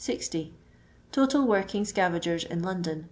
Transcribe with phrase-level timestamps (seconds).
[0.03, 0.55] 60
[1.11, 2.99] Total working scavagers in London